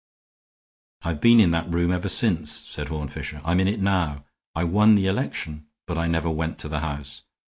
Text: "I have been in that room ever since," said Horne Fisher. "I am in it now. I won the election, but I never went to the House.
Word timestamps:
"I 1.03 1.09
have 1.09 1.21
been 1.21 1.39
in 1.39 1.51
that 1.51 1.71
room 1.71 1.91
ever 1.91 2.07
since," 2.09 2.51
said 2.51 2.87
Horne 2.87 3.07
Fisher. 3.09 3.39
"I 3.45 3.51
am 3.51 3.59
in 3.59 3.67
it 3.67 3.79
now. 3.79 4.23
I 4.55 4.63
won 4.63 4.95
the 4.95 5.05
election, 5.05 5.67
but 5.85 5.99
I 5.99 6.07
never 6.07 6.27
went 6.31 6.57
to 6.61 6.67
the 6.67 6.79
House. 6.79 7.21